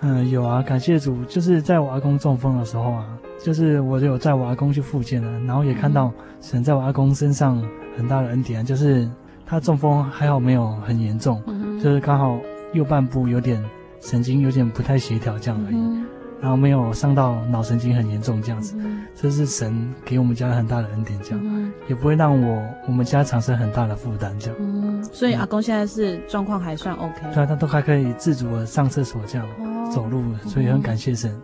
[0.00, 7.62] 嗯，有啊，感谢主，就是在我阿公中风的时候啊，就是我就有在我阿公去复健了，然后也看到神在我阿公身上
[7.98, 9.06] 很大的恩典，就是
[9.44, 12.38] 他中风还好没有很严重，嗯、就是刚好
[12.72, 13.62] 右半部有点
[14.00, 15.76] 神经有点不太协调这样而已。
[15.76, 16.06] 嗯
[16.40, 24.56] 然后没有伤到脑神经很严重这样子，嗯、这是神给我们家很大的恩典，这样、嗯、也不会让我我们家产生很大的负担这样。
[24.60, 27.12] 嗯，所以阿公现在是状况还算 OK。
[27.34, 31.36] 对，他都还可以自主的上厕所这样、哦、走路，所以很感谢神。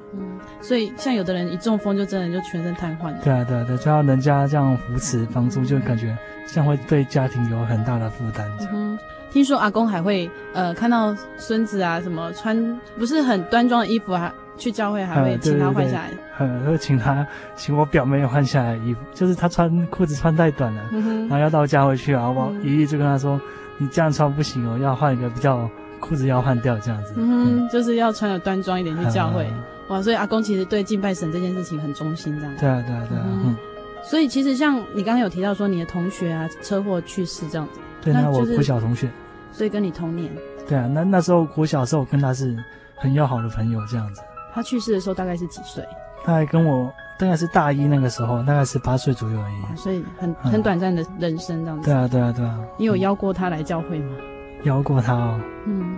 [0.65, 3.19] 嗯，所以像有的人一中风就真的就全身瘫痪了。
[3.23, 8.51] 对啊，对啊，对，就要人家这样扶持帮助，就感觉像会对家庭有很大的负担。
[8.73, 8.99] 嗯，
[9.31, 14.33] 听说阿公还会呃看到孙子啊什么穿不是很端庄的衣服啊。
[14.57, 23.41] 去教会还会请他换下来，嗯，会请他请我表妹换下来衣服，就是他穿裤子穿太短了，嗯、然后要到家回去啊，我爷爷就跟他说，
[23.79, 33.57] 你这样穿不行哦，要换一个比较裤子要换掉这样子，嗯，嗯就是要穿的端庄一点去教会，嗯、哇，所以阿公其实对敬拜神这件事情很忠心这样子，对啊对啊对啊，嗯，
[34.03, 39.09] 所以其实像你刚刚有提到说你的同学啊车祸去世这样子，对，那我国小同学，
[39.53, 40.31] 所以跟你同年，
[40.69, 42.57] 对啊，那那时候国小时候我跟他是
[42.97, 44.23] 很要好的朋友这样子。
[44.55, 45.85] 他去世的时候大概是几岁？
[46.25, 49.55] 大概跟我大概是大一那个时候，大概是八岁左右而已。
[49.65, 51.91] 哦、所以很很短暂的人生这样子。
[51.91, 52.59] 对啊，对啊，对啊。
[52.79, 54.17] 你有邀过他来教会吗？
[54.63, 55.41] 邀过他哦。
[55.67, 55.97] 嗯，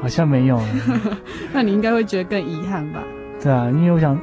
[0.00, 0.60] 好像没有。
[1.52, 3.00] 那你应该会觉得更遗憾吧？
[3.42, 4.18] 对啊，因为我想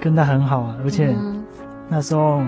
[0.00, 1.14] 跟他很好啊，而且
[1.88, 2.42] 那时候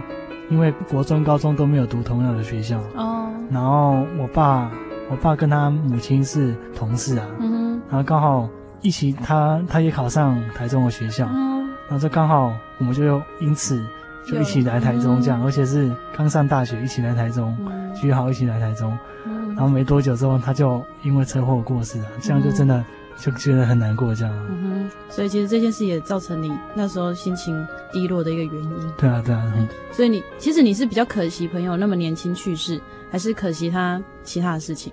[0.51, 3.31] 因为国中、高中都没有读同样的学校哦。
[3.51, 4.71] 然后我爸，
[5.11, 7.27] 我爸跟他母亲是同事啊。
[7.41, 7.81] 嗯。
[7.89, 8.49] 然后刚好。
[8.83, 13.83] 一起他，他他也考上台中的学校，嗯、然后就刚好我们就因此
[14.29, 17.57] 就一起来台中这样，嗯、而且是刚上大学一起来台中，
[17.95, 22.85] 学、嗯、好一起来台中，嗯、然后没多久之后他就因为车祸过世了，这样就真的
[23.17, 24.35] 就觉得很难过这样。
[24.51, 28.93] 嗯哼，所以其实这件事也造成你那时候心情低落的一个原因。
[28.99, 29.53] 对啊，对啊。
[29.57, 34.93] 嗯、所以你其实你是比较可惜朋友那么年轻去世，还是可惜他其他的事情？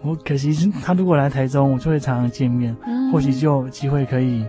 [0.00, 4.46] 我可惜他如果来台中，我就会常常见面，嗯、或许就有机会可以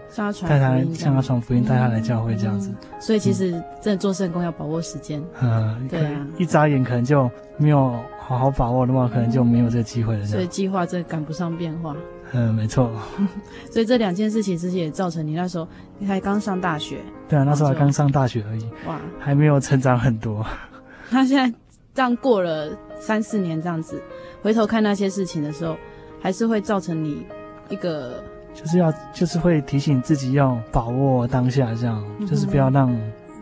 [0.47, 2.69] 带他向他传福音，带他来教会这样子。
[2.69, 3.51] 嗯、所以其实
[3.81, 5.19] 真的做圣工要把握时间。
[5.41, 10.25] 嗯，对啊，一眨眼可能就没有好好把握的话，可能就没有这个机会了。
[10.27, 11.95] 所以计划真的赶不上变化。
[12.31, 12.91] 嗯，没错。
[13.71, 15.67] 所以这两件事情其实也造成你那时候
[15.97, 16.97] 你还刚上大学。
[17.27, 18.63] 对啊，那时候还刚上大学而已。
[18.87, 20.45] 哇，还没有成长很多。
[21.09, 21.57] 那现在
[21.93, 22.69] 这样过了
[22.99, 24.01] 三四年这样子。
[24.41, 25.75] 回头看那些事情的时候，
[26.21, 27.25] 还是会造成你
[27.67, 28.23] 一个，
[28.53, 32.89] 就是要就是会提醒自己要把握当下，这样、嗯、就是不要让，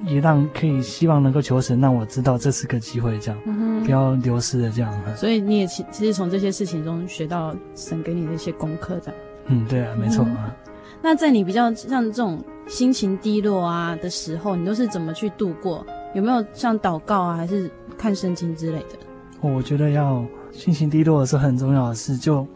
[0.06, 3.40] 也让可以希望能够求神让我知道这是个机会，这样，
[3.84, 4.94] 不要流失了这样。
[5.16, 9.20] 所以你也其其实从这些事情中学到神给你的一些功课，这样。
[9.48, 10.72] 嗯，对啊，没错啊、嗯。
[11.02, 15.86] 那在你比较像这种心情低落啊的时候，你都是怎么去度过？
[16.14, 18.98] 有没有像祷告啊，还是看圣经之类的？
[19.42, 20.24] 我觉得要。
[20.50, 22.48] 心情低落是很重要的事，就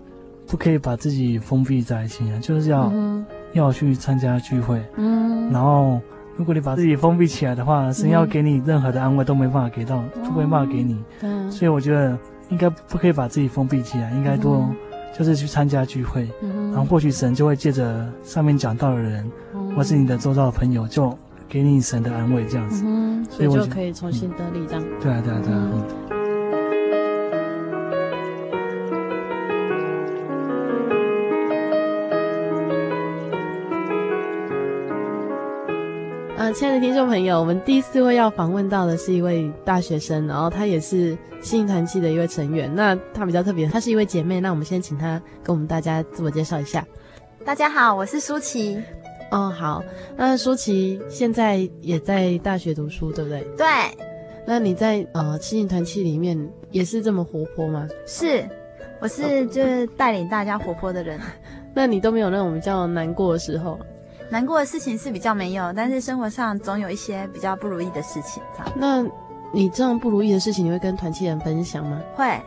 [0.47, 3.23] 不可以把自己封闭在一起啊，就是要、嗯、
[3.53, 4.81] 要去参加聚会。
[4.95, 6.01] 嗯，然后
[6.41, 10.97] 如果你把自己封闭起来的话，神要给你任何的安慰都没办法给到，嗯、都没办法给你。
[11.21, 12.17] 嗯，所以我觉得
[12.49, 14.67] 应该不可以把自己封闭起来，应该多
[15.15, 16.27] 就是去参加聚会。
[16.71, 19.31] 然后或许神就会借着上面讲到的人，
[19.75, 21.15] 或是你的周遭的朋友，就
[21.47, 22.83] 给你神的安慰这样子。
[22.87, 24.83] 嗯，所以我就可以重新得力这样。
[24.83, 26.20] 嗯、对啊，对啊，对啊。
[36.51, 42.69] 嗯亲爱的听众朋友，我们第四位要访问到的是一位大学生，然后他也是信团契的一位成员。
[42.75, 44.41] 那他比较特别，他是一位姐妹。
[44.41, 46.85] 那我们先请他跟我们大家自我介绍一下。
[47.45, 48.77] 大家好，我是舒淇。
[49.31, 49.81] 哦，好。
[50.17, 53.41] 那舒淇现在也在大学读书，对不对？
[53.55, 53.65] 对。
[54.45, 56.37] 那你在呃信团契里面
[56.69, 57.87] 也是这么活泼吗？
[58.05, 58.43] 是，
[58.99, 61.17] 我是就是带领大家活泼的人。
[61.73, 63.79] 那你都没有那种比较难过的时候？
[64.31, 68.41] 难过的事情是比较没有，但是生活上总有一些比较不如意的事情。
[68.73, 69.05] 那
[69.51, 72.01] 你这样不如意的事情，你会跟团契人分享吗？
[72.15, 72.41] 会。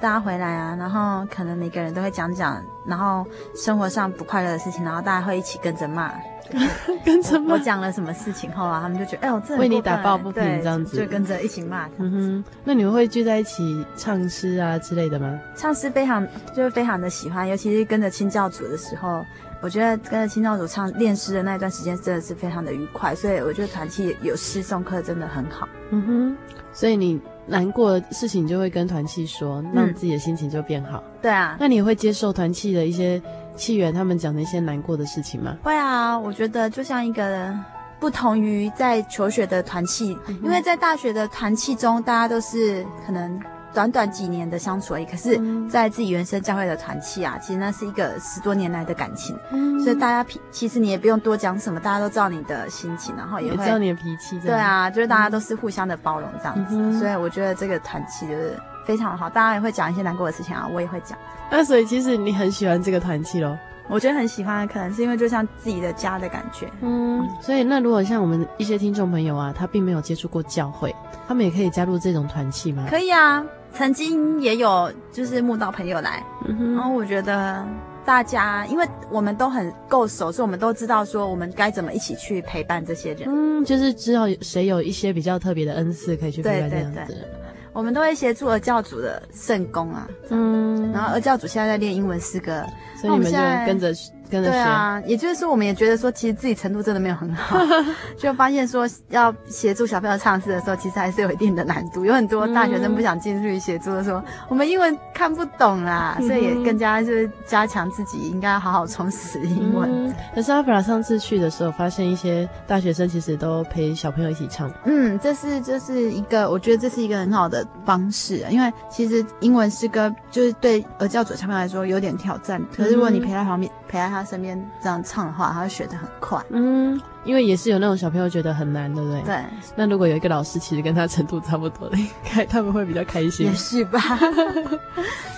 [0.00, 6.12] 大家回来啊，然后可能每个人都会讲讲，然后生活上不快乐的事情，然后大家会一起跟着骂，
[7.04, 7.54] 跟着骂。
[7.54, 11.88] 我讲了什么事情后啊，他们就觉得，哎呦，这为你打抱不平这样子，就跟着一起骂。
[11.98, 15.38] 嗯哼，那你们会聚在一起唱诗啊之类的吗？
[15.56, 19.24] 唱诗非常就是非常的喜欢，尤其是跟着清教主的时候，
[19.62, 25.66] 我觉得跟着清教主唱练诗的那段时间真的是非常的愉快，所以我觉得团契有诗诵课真的很好。
[25.90, 26.36] 嗯哼，
[26.72, 27.20] 所以你。
[27.46, 31.02] 难过的事情就会跟团契说，让自己的心情就变好。
[31.06, 33.20] 嗯、对啊，那你会接受团契的一些
[33.56, 35.56] 契员他们讲的一些难过的事情吗？
[35.62, 37.54] 会啊，我觉得就像一个
[37.98, 43.40] 不同于在求学的团契，嗯、因为在大学的团契中，大家都是可能。
[43.76, 54.40] 短短几年的相处而已，可是，在自己原生教会的团契啊，其实那是一个十多年来的感情，嗯、所以大家其实你也不用多讲什么，大家都知道你的心情，然后也会也知道你的脾气。
[54.40, 61.18] 对啊，就是大家都是互相的包容这样子，嗯、所以我觉得这个团契就是非常好，大家也会讲一些难过的事情啊，我也会讲。
[61.50, 63.58] 那所以其实你很喜欢这个团契咯？
[63.88, 66.66] 我觉得很喜欢，可能是因为就像自己的家的感觉。
[66.80, 70.96] 嗯，所以那如果像我们一些听众朋友啊，他并没有接触过教会，
[71.28, 72.86] 他们也可以加入这种团契吗？
[72.88, 73.44] 可以啊。
[73.76, 77.64] 曾经也有就是慕道朋友来，嗯、然后我觉得
[78.04, 83.24] 大家，因为我们都很够熟，所以我们都知道说我们该怎么一起去陪伴这些人。
[83.26, 86.96] 嗯，就是知道谁有一些比较特别的恩赐可以去陪伴这样子。
[87.06, 87.28] 对对对，
[87.72, 92.64] 我们都会协助儿教主的圣功啊，嗯，然后儿教主现在在练英文诗歌，
[93.00, 93.92] 所以你们就跟着。
[94.30, 97.58] 对啊，也就是说，我们也觉得说，其实自己程度真的没有很好，
[98.18, 102.04] 就发现说要协助小朋友唱诗的时候，其实还是有一定的难度。
[102.04, 109.88] 有很多大学生不想进去协助的时候，说我们英文看不懂啦，所以也更加就是加强自己应该好好充实英文。
[109.90, 114.70] 嗯、可是阿弗拉上次去的时候，发现一些大学生其实都陪小朋友一起唱。
[114.84, 126.38] 嗯，这是这是一个，我觉得这是一个很好的方式，因为其实英文诗歌就是对呃教主小朋友来说有点挑战，可是如果你陪在旁边，陪在他身边这样唱的话，他会学得很快。
[126.50, 129.22] 嗯，因为也是有那种小朋友觉得很难，对不对？
[129.22, 129.36] 对。
[129.74, 133.46] 那如果有一个老师，其实跟他程度差不多的，应该他们会比较开心。
[133.46, 133.98] 也是吧。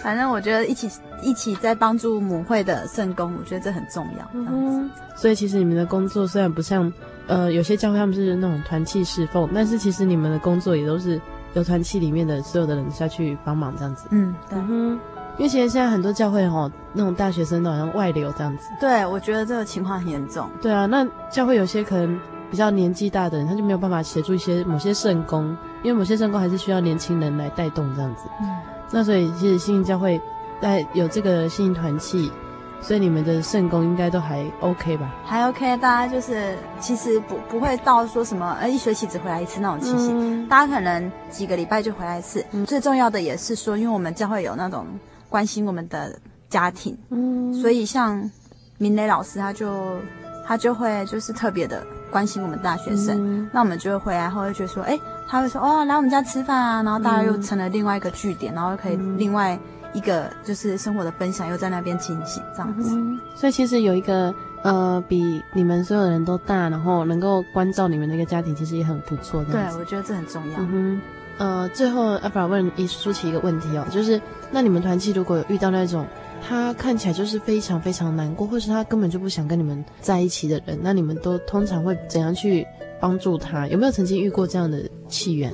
[0.02, 0.90] 反正我觉得一起
[1.22, 4.28] 一起在帮助母会的圣工，我觉得这很重要。
[4.32, 4.90] 嗯。
[5.14, 6.92] 所以其实你们的工作虽然不像
[7.26, 11.20] 呃有些教会他们是那种团契侍奉，但是其实你们的工作也都是
[11.54, 14.06] 由团契里面的所有的人下去帮忙这样子。
[14.10, 14.58] 嗯，对。
[14.68, 14.98] 嗯
[15.38, 18.68] 因为其实现在很多教会吼，那种大学生都好像外流这样子。
[18.80, 20.50] 对，我觉得这个情况很严重。
[20.60, 22.20] 对啊，那教会有些可能
[22.50, 28.22] 比较年纪大的人，他就没有办法协助一些某些圣工，因为某些圣工还是需要年轻人来带动这样子。
[28.40, 28.48] 嗯。
[28.90, 30.20] 那所以其实新营教会
[30.60, 32.32] 在有这个新营团契，
[32.80, 35.14] 所以你们的圣工应该都还 OK 吧？
[35.24, 42.44] 还 OK，大家就是其实不不会到说什么呃一学期只回来一次那种情形，嗯、大家可能几个礼拜就回来一次。
[42.50, 44.84] 嗯、最重要的也是说，因为我们教会有那种。
[45.28, 46.18] 关心我们的
[46.48, 48.30] 家庭，嗯，所以像
[48.78, 49.98] 明磊老师，他就
[50.46, 54.98] 他就会就是特别的关心我们大学生，嗯、那我们就会回来后会觉得说，哎，
[55.28, 59.58] 他会说哦，来我们家吃饭啊，然后大家又成了另外一个据点，嗯、然后可以另外
[59.92, 69.44] 一个就是生活的分享又在那边进行这样子，嗯，所以其实有一个呃比你们所有人都大，然后能够关照你们的一个家庭，其实也很不错。
[69.44, 70.58] 对，我觉得这很重要。
[70.60, 71.00] 嗯
[71.38, 74.20] 呃，最后阿法问一舒淇一个问题哦，就是
[74.50, 76.04] 那你们团契如果遇到那种
[76.46, 82.66] 他看起来就是非常非常难过，或是他根本就不想跟你们在一起的人，那你们都通常会怎样去
[83.00, 83.66] 帮助他？
[83.68, 85.52] 有没有曾经遇过这样的契缘？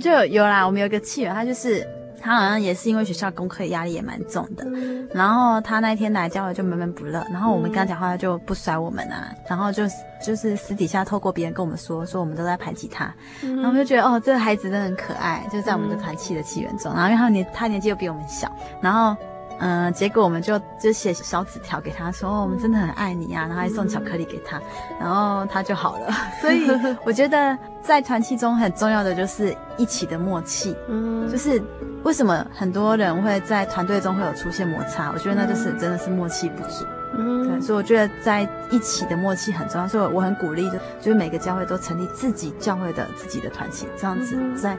[0.00, 1.86] 就有啦，我们有个契缘，他就是。
[2.20, 9.84] 他好像也是因为学校功课压力也蛮重的，嗯、然后他那一天来教会就闷闷不乐，然后我们跟他讲话他就不甩我们啊，嗯、然后就
[10.24, 18.50] 就是私底下透过别人跟我们说，说我们都在排挤他，嗯、然后我们就觉得哦，这个孩子真的很可爱，就在我们的团契的气源中，然后因为他年他年纪又比我们小，
[18.80, 19.16] 然后。
[19.58, 24.60] 嗯，结果我们就就写小纸条给他说，哦、我们真的很爱你啊，然后还送巧克力给他，
[25.00, 26.12] 然后他就好了。
[26.40, 26.68] 所以
[27.04, 31.60] 我觉得在团契中很重要的就是一起的默契，嗯，就是
[32.04, 35.10] 为什么很多人会在团队中会有出现摩擦？
[35.12, 36.86] 我觉得那就是真的是默契不足，
[37.16, 44.78] 嗯，对，所以我觉得在一起的默契很重要，所以我很鼓励就就是每个教会都成立自己教会的自己的团契，这样子在。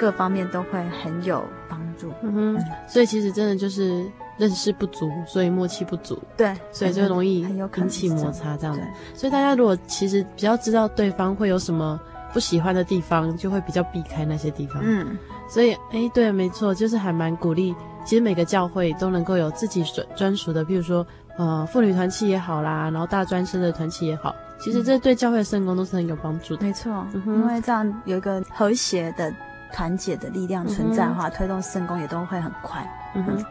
[0.00, 1.44] 各方面都会很有
[1.78, 2.12] 帮助。
[2.22, 4.04] 嗯哼，所以其实真的就是
[4.36, 6.20] 认识不足，所以默契不足。
[6.36, 8.82] 对，所以就容易引起摩擦这样子。
[9.14, 12.00] 所以大家如果其实比较知道对方会有什么
[12.32, 14.82] 不喜欢的地方，就会比较避开那些地方。
[14.84, 15.16] 嗯，
[15.48, 17.74] 所以哎，对，没错，就是还蛮鼓励。
[18.04, 21.06] 其实每个教会都能够有自己专专属的，譬如说
[21.36, 26.64] 呃妇女团契也好啦，然后大专生的团契也好，其实这对教会的圣工都是很有帮助的。
[26.64, 29.30] 没错，嗯、因为这样有一个和谐的
[29.72, 32.86] 团结的力量存在的话，嗯、推动圣工也都会很快。
[33.14, 33.44] 嗯哼，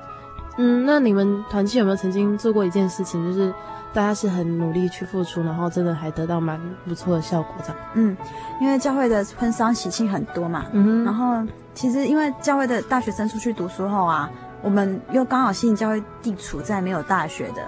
[0.57, 3.53] 嗯，那你们团契有没有曾经做过一件事情，就是
[3.93, 7.77] 大家是很努力去付出，然后真的还得到蛮不错的效果这样？
[7.95, 8.17] 嗯，
[8.61, 11.43] 因为教会的婚丧喜庆很多嘛，嗯哼，然后
[11.73, 14.29] 其实因为教会的大学生出去读书后啊。
[14.63, 17.61] 我们又刚好新营教会地处在没有大学的，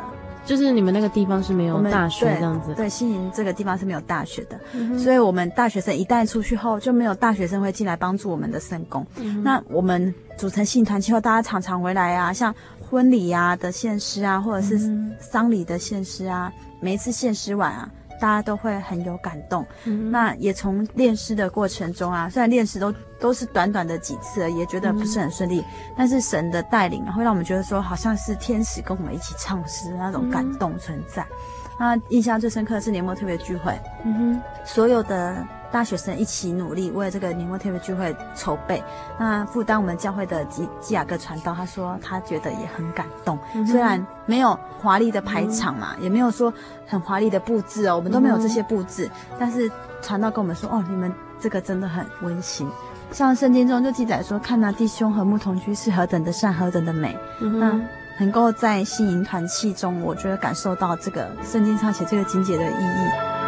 [0.46, 2.74] 就是你们那个地方是没有大学这样子。
[2.74, 9.06] 对，新营这个地方是没有大学的，嗯、所以我们大学生一旦出去后，就没有大学生会进来帮助我们的圣工。
[9.18, 14.78] 嗯、那我们组成信团之后，大家常常回来啊，像婚礼啊的献诗啊，或者是
[15.20, 17.90] 丧礼的献诗啊，嗯、每一次献诗完啊。
[18.20, 25.66] 大家都会很有感动，嗯、那也从练诗的过程中啊，虽然练诗都都是短短的几次，也觉得不是很顺利，嗯、
[25.98, 31.24] 但是神的带领会让我们觉得说，好像是天使跟我们一起唱诗那种感动存在。
[31.80, 35.36] 嗯、那印象最深刻的是年末特别聚会，嗯哼，所有的。
[35.72, 38.84] 大学生一起努力为这个年末特别聚会筹备。
[39.20, 43.38] 那负担我们教会的基基雅各传道，他说他觉得也很感动。
[43.54, 46.54] 嗯、虽然没有华丽的排场嘛，嗯、也没有说
[46.88, 49.06] 很华丽的布置哦，我们都没有这些布置。
[49.32, 52.68] 嗯、但是传道跟我们说，哦，你们这个真的很温馨。
[53.12, 57.18] 像圣经中就记载说，看那弟兄和睦同居是何等的善，何等的美。
[57.42, 57.80] 嗯、那
[58.20, 63.39] 能够在心营团契中，我觉得感受到这个圣经上写这个经节的意义。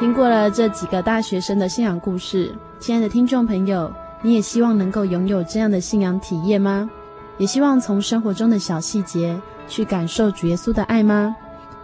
[0.00, 3.92] 听过了这几个大学生的信仰故事，亲爱的听众朋友，
[4.22, 6.88] 你也希望能够拥有这样的信仰体验吗？
[7.36, 9.38] 也希望从生活中的小细节
[9.68, 11.36] 去感受主耶稣的爱吗？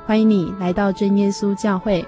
[0.07, 2.03] 欢迎你来到真耶稣教会，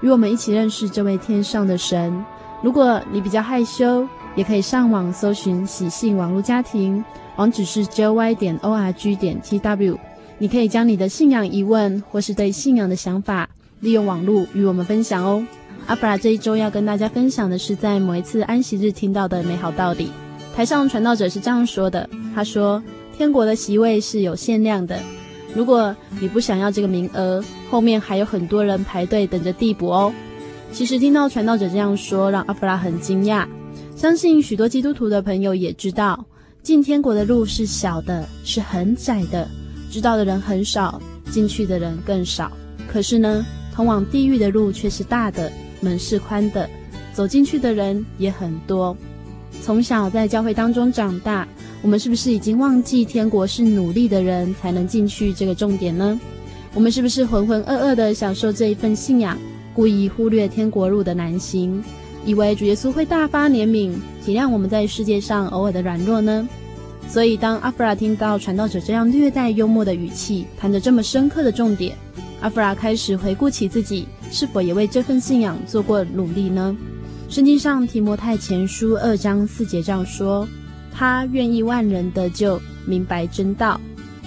[0.00, 2.24] 与我们一起认识这位天上的神。
[2.62, 7.04] 如果你比较害羞，也可以上网搜寻喜信网络家庭，
[7.36, 9.98] 网址是 joy 点 org 点 tw。
[10.38, 13.46] 你可以将你的信仰疑问或是对信仰的想法，
[13.80, 15.44] 利用网络与我们分享哦。
[15.86, 20.10] 阿布拉这一周要跟大家分享的是在某一次安息日听到的美好道理。
[20.54, 22.82] 台上传道者是这样说的：“他说，
[23.16, 25.00] 天国的席位是有限量的，
[25.54, 30.12] 如果你不想要这个名额，后面还有很多人排队等着递补哦。”
[30.72, 33.46] 其实听到传道者这样说，让阿布拉很惊讶。
[33.96, 36.24] 相信许多基督徒的朋友也知道，
[36.62, 39.48] 进天国的路是小的，是很窄的，
[39.90, 41.00] 知道的人很少，
[41.30, 42.52] 进去的人更少。
[42.86, 43.44] 可是呢，
[43.80, 45.50] 通往地狱的路却是大的，
[45.80, 46.68] 门是宽的，
[47.14, 48.94] 走进去的人也很多。
[49.62, 51.48] 从小在教会当中长大，
[51.80, 56.20] 我们是不是已经忘记天国是努力的人才能进去这个重点呢？
[56.74, 59.38] 我们是不是浑浑噩噩地享受这一份信仰，
[59.72, 61.82] 故意忽略天国路的难行，
[62.26, 66.46] 以为主耶稣会大发怜悯，体谅我们在世界上偶尔的软弱呢？
[67.08, 71.96] 所以，当阿弗拉听到传道者这样略带幽默的语气，谈着这么深刻的重点。
[72.40, 76.74] 阿弗拉开始回顾起自己是否也为这份信仰做过努力呢？
[77.28, 80.48] 圣经上提摩太前书二章四节这样说
[80.90, 83.80] ：“他愿意万人得救，明白真道。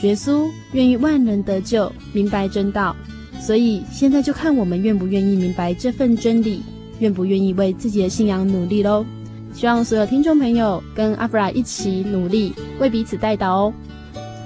[0.03, 2.95] 耶稣愿意万人得救，明白真道。
[3.39, 6.61] 所以现在就看我们愿不愿意明白这份真理，
[6.99, 9.05] 愿不愿意为自己的信仰努力喽。
[9.53, 13.73] 希望所有听众朋友跟阿弗拉一起努力，为彼此代祷哦。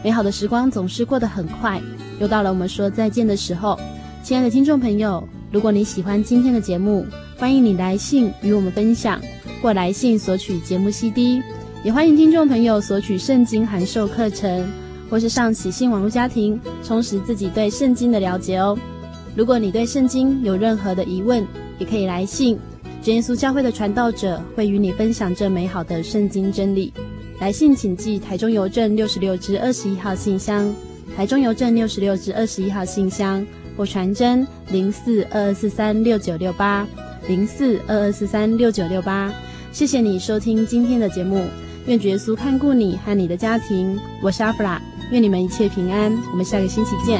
[0.03, 1.81] 美好的时光总是过得很快。”
[2.19, 3.79] 又到了我们说再见的时候，
[4.23, 7.05] 亲爱的听众朋友，如果你喜欢今天的节目，
[7.37, 9.21] 欢迎你来信与我们分享，
[9.61, 11.41] 或来信索取节目 CD，
[11.83, 14.67] 也欢迎听众朋友索取圣经函授课程，
[15.09, 18.77] 或是上喜信网络家庭，充实自己对圣经的了解哦。
[19.35, 21.45] 如果你对圣经有任何的疑问，
[21.77, 22.57] 也可以来信，
[23.03, 26.91] 真耶稣教会的传道者会与你分享这美好的圣经真理。
[27.39, 30.67] 来信请寄台中邮政六十六支二十一号信箱。
[31.17, 33.43] 台中邮政六十六至二十一号信箱，
[33.75, 36.85] 或传真零四二二四三六九六八
[37.27, 39.33] 零四二二四三六九六八。
[39.71, 41.43] 谢谢你收听今天的节目，
[41.87, 43.99] 愿主耶稣看顾你和你的家庭。
[44.21, 46.15] 我是阿弗拉，愿你们一切平安。
[46.31, 47.19] 我们下个星期见。